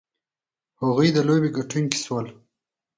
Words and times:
هغوی 0.81 1.09
د 1.13 1.17
لوبې 1.27 1.49
ګټونکي 1.57 1.97
شول. 2.05 2.25